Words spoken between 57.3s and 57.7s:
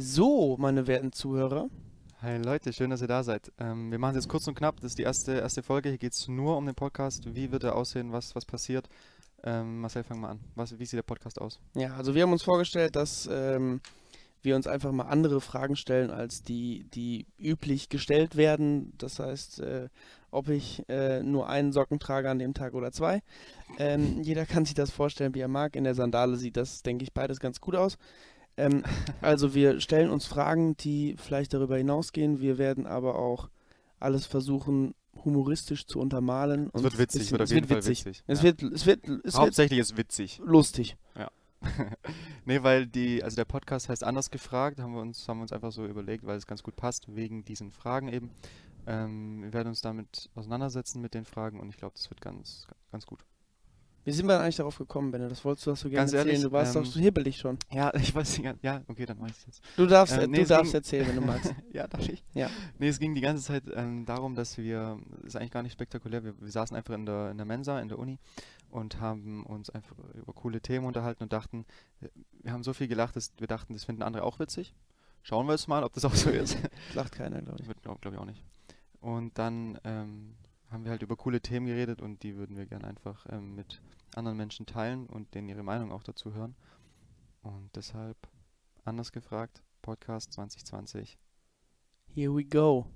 schon.